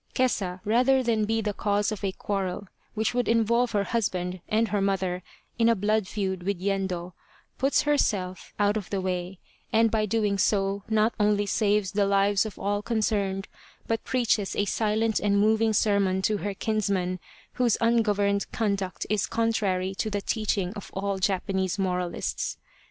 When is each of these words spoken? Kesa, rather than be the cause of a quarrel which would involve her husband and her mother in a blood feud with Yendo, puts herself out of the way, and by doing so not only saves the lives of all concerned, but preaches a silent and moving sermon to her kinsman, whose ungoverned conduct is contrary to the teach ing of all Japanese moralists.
Kesa, 0.15 0.61
rather 0.65 1.03
than 1.03 1.25
be 1.25 1.41
the 1.41 1.53
cause 1.53 1.91
of 1.91 2.03
a 2.03 2.11
quarrel 2.11 2.67
which 2.95 3.13
would 3.13 3.27
involve 3.27 3.69
her 3.73 3.83
husband 3.83 4.41
and 4.49 4.69
her 4.69 4.81
mother 4.81 5.21
in 5.59 5.69
a 5.69 5.75
blood 5.75 6.07
feud 6.07 6.41
with 6.41 6.59
Yendo, 6.59 7.13
puts 7.59 7.83
herself 7.83 8.51
out 8.57 8.77
of 8.77 8.89
the 8.89 8.99
way, 8.99 9.37
and 9.71 9.91
by 9.91 10.07
doing 10.07 10.39
so 10.39 10.81
not 10.89 11.13
only 11.19 11.45
saves 11.45 11.91
the 11.91 12.07
lives 12.07 12.47
of 12.47 12.57
all 12.57 12.81
concerned, 12.81 13.47
but 13.85 14.03
preaches 14.03 14.55
a 14.55 14.65
silent 14.65 15.19
and 15.19 15.39
moving 15.39 15.71
sermon 15.71 16.23
to 16.23 16.37
her 16.37 16.55
kinsman, 16.55 17.19
whose 17.53 17.77
ungoverned 17.79 18.51
conduct 18.51 19.05
is 19.07 19.27
contrary 19.27 19.93
to 19.93 20.09
the 20.09 20.19
teach 20.21 20.57
ing 20.57 20.73
of 20.73 20.89
all 20.95 21.19
Japanese 21.19 21.77
moralists. 21.77 22.57